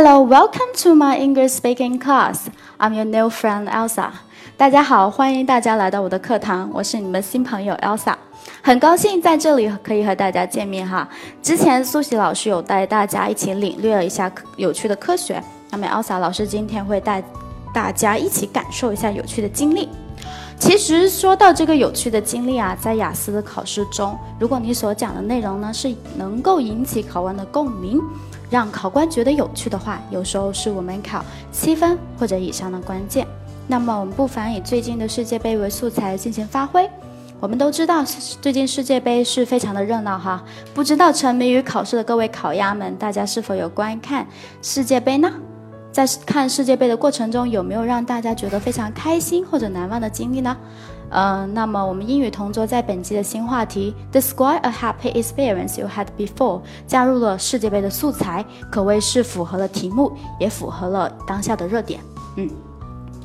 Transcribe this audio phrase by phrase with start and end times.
[0.00, 2.46] Hello, welcome to my English speaking class.
[2.78, 4.10] I'm your new friend Elsa.
[4.56, 8.14] 大家好，欢迎大家来到我的课堂，我是你们新朋友 Elsa。
[8.62, 11.08] 很高兴在这里可以和大家见面哈。
[11.42, 17.20] 之前苏喜老师有带大家一起领略了一下有趣的科学，那么 Elsa 老师今天会带
[17.74, 19.88] 大家一起感受一下有趣的经历。
[20.58, 28.00] 其实说到这个有趣的经历啊，在雅思的考试中，如果你所讲的内容呢是能够引起考官的共鸣，
[28.50, 33.26] 让考官觉得有趣的话，有时候是我们考七分或者以上的关键。
[33.66, 36.88] 那么我们不妨以最近的世界杯为素材进行发挥。
[37.40, 38.04] 我们都知道
[38.40, 40.42] 最近世界杯是非常的热闹哈，
[40.74, 44.26] 不知道沉迷于考试的各位考鸭们，大家是否有观看
[44.60, 45.32] 世界杯呢？
[45.90, 50.56] 在看世界杯的过程中，有没有让大家觉得非常开心或者难忘的经历呢？
[51.10, 61.98] 嗯，那么我们英语同桌在本期的新话题 Describe a happy experience you had before 加入了世界杯的素材，可谓是符合了题目，也符合了当下的热点。
[62.36, 62.48] 嗯，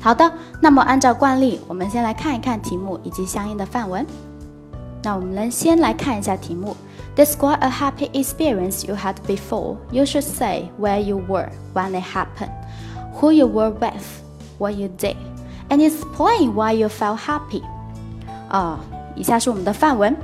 [0.00, 4.04] 好的，那么按照惯例，我们先来看一看题目以及相应的范文。
[5.03, 6.75] 那我们来先来看一下题目。
[7.15, 9.77] Describe a happy experience you had before.
[9.91, 12.51] You should say where you were when it happened,
[13.19, 14.21] who you were with,
[14.57, 15.15] what you did,
[15.69, 17.61] and explain why you felt happy.
[18.49, 18.79] 啊，
[19.15, 20.15] 以下是我们的范文。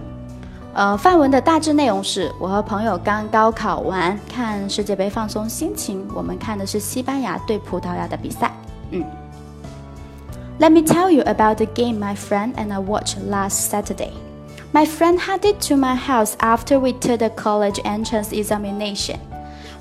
[0.73, 6.05] 呃，范文的大致内容是：我和朋友刚高考完，看世界杯放松心情。
[6.13, 8.51] 我们看的是西班牙对葡萄牙的比赛。
[8.91, 9.03] 嗯。
[10.59, 14.11] Let me tell you about the game my friend and I watched last Saturday.
[14.72, 19.20] My friend headed to my house after we took the college entrance examination.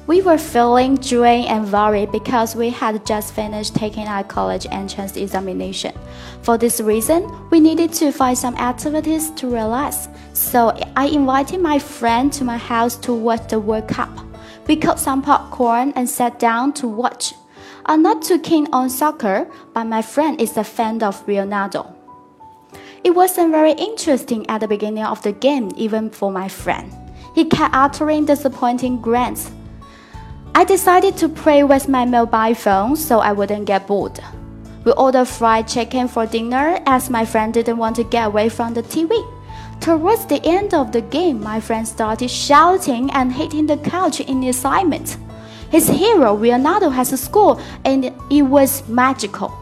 [0.07, 5.15] We were feeling drained and worried because we had just finished taking our college entrance
[5.15, 5.93] examination.
[6.41, 10.09] For this reason, we needed to find some activities to relax.
[10.33, 14.09] So I invited my friend to my house to watch the World Cup.
[14.65, 17.35] We cooked some popcorn and sat down to watch.
[17.85, 21.98] I'm not too keen on soccer, but my friend is a fan of Ronaldo.
[23.03, 26.91] It wasn't very interesting at the beginning of the game, even for my friend.
[27.33, 29.51] He kept uttering disappointing grunts.
[30.53, 34.19] I decided to play with my mobile phone so I wouldn't get bored.
[34.83, 38.73] We ordered fried chicken for dinner as my friend didn't want to get away from
[38.73, 39.11] the TV.
[39.79, 44.43] Towards the end of the game, my friend started shouting and hitting the couch in
[44.43, 45.15] excitement.
[45.71, 49.53] His hero, Leonardo, has scored and it was magical.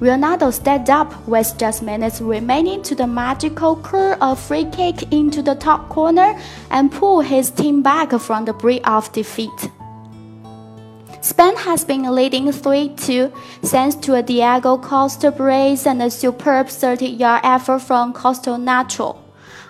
[0.00, 5.40] Ronaldo stepped up with just minutes remaining to the magical curl of free kick into
[5.40, 6.38] the top corner
[6.70, 9.70] and pulled his team back from the brink of defeat.
[11.22, 17.40] Spain has been leading 3-2 thanks to a Diego Costa brace and a superb 30-yard
[17.42, 19.16] effort from Castillejo.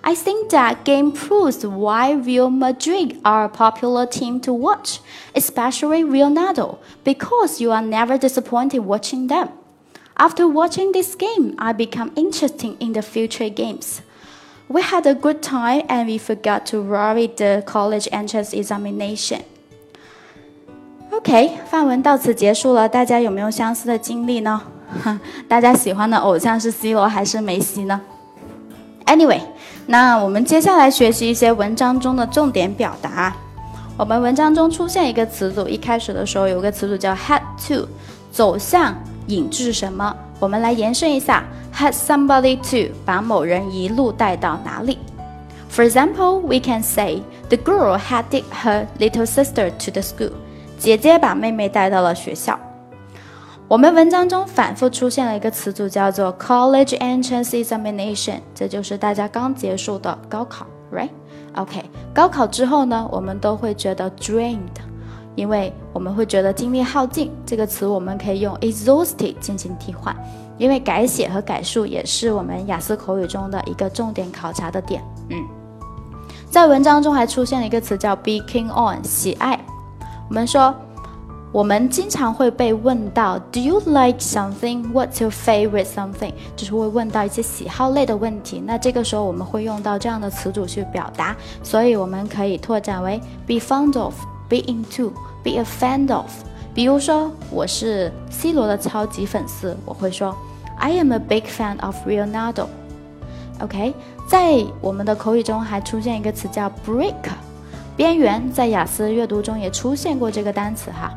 [0.03, 4.99] I think that game proves why Real Madrid are a popular team to watch,
[5.37, 9.51] especially Ronaldo, because you are never disappointed watching them.
[10.16, 14.02] After watching this game, I become interested in the future games.
[14.68, 19.42] We had a good time and we forgot to worry the college entrance examination.
[21.12, 22.88] OK，范文到此结束了。
[22.88, 24.62] 大家有没有相似的经历呢？
[25.48, 28.00] 大家喜欢的偶像是 C 罗还是梅西呢？
[29.06, 29.42] Anyway，
[29.88, 33.36] 那我们接下来学习一些文章中的重点表达。
[33.98, 37.88] 我们文章中出现一个词组，一开始的时候有个词组叫 head to，
[38.32, 38.96] 走向。
[39.29, 40.15] 引致什么？
[40.39, 41.45] 我们来延伸一下
[41.75, 44.99] ，had somebody to 把某人一路带到哪里
[45.71, 50.33] ？For example, we can say the girl headed her little sister to the school.
[50.79, 52.59] 姐姐把妹妹带到了学校。
[53.69, 61.83] 我们文章中反复出现了一个词组，叫做 college entrance examination，这就是大家刚结束的高考，right？OK，
[62.15, 64.59] 高考之后呢，我们都会觉得 drained。
[65.37, 70.17] 因为我们会觉得精力耗尽，这个词我们可以用 exhausted 进行替换。
[70.59, 75.03] 因为改写和改述也是我们雅思口语中的一个重点考察的点。
[75.29, 75.37] 嗯，
[76.49, 79.61] 在文章中还出现了一个词叫 be keen on 喜爱。
[80.31, 80.75] 我们说，
[81.53, 84.91] 我们经常会被问到 Do you like something?
[84.95, 86.33] What's your favorite something?
[86.57, 88.63] 就是会问到一些喜好类的问题。
[88.65, 94.15] 那这个时候我们会用到这样的词组去表达，所以我们可以拓展为 be fond of。
[94.49, 95.13] Be into,
[95.43, 96.31] be a fan of。
[96.75, 100.37] 比如说，我是 C 罗的超级粉丝，我会说
[100.79, 102.67] I am a big fan of Ronaldo。
[103.61, 103.95] OK，
[104.29, 107.15] 在我们的口语中还出现一个词叫 break，
[107.97, 111.11] 边缘，在雅思阅读中也出现过这个单词哈。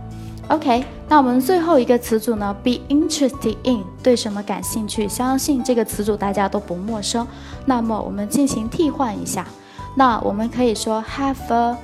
[0.47, 5.09] OK，那我们最后一个词组呢？Be interested in，对什么感兴趣？
[5.09, 7.27] 相信这个词组大家都不陌生。
[7.65, 9.45] 那么我们进行替换一下，
[9.95, 11.77] 那我们可以说 have a。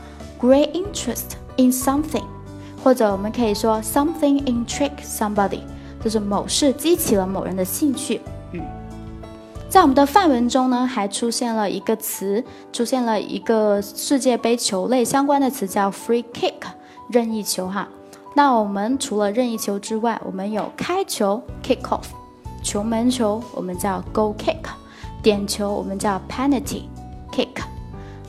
[0.46, 2.24] Great interest in something，
[2.84, 5.62] 或者我们可以说 something intrigue somebody，
[6.04, 8.22] 就是某事激起了某人的兴趣。
[8.52, 8.62] 嗯，
[9.68, 16.54] 在我们的范文中呢，还出现了一个词，出现了一个世界杯球类相关的词，叫 free kick，
[17.10, 17.88] 任意球哈。
[18.36, 22.04] 那我们除了任意球之外，我们有开球 kick off，
[22.62, 24.60] 球门球我们叫 goal kick，
[25.24, 26.84] 点球我们叫 penalty
[27.32, 27.64] kick。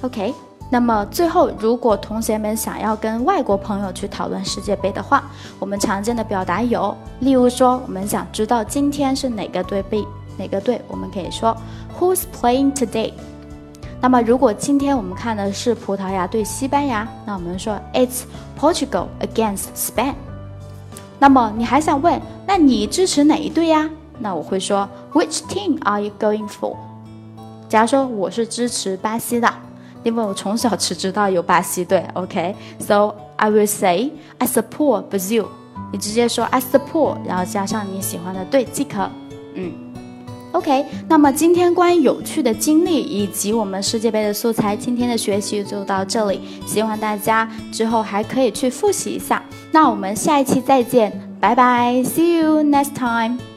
[0.00, 0.32] OK。
[0.68, 5.22] 那么最后，如果同学们想要跟外国朋友去讨论世界杯的话，
[5.60, 10.04] 我们常见的表达有，例如说，我们想知道今天是哪个队被
[10.36, 11.56] 哪个队，我们可以说
[11.98, 13.12] Who's playing today？
[14.00, 18.24] 那么如果今天我们看的是葡萄牙对西班牙，那我们说 It's
[18.58, 20.14] Portugal against Spain。
[21.20, 23.88] 那么你还想问，那你支持哪一队呀？
[24.18, 26.76] 那我会说 Which team are you going for？
[27.68, 29.48] 假如说我是支持巴西的。
[30.06, 35.46] 因为我从小只知道有巴西队，OK，so I will say I support Brazil。
[35.92, 39.10] 你直接说 I support，然后加上你喜欢的队即可。
[39.54, 39.72] 嗯
[40.52, 40.86] ，OK。
[41.08, 46.40] 那么今天关于有趣的经历以及我们世界杯的素材，今天的学习就到这里。
[46.64, 49.42] 希望大家之后还可以去复习一下。
[49.72, 53.55] 那我们下一期再见，拜拜，See you next time。